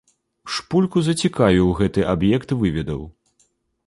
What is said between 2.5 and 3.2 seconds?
выведаў.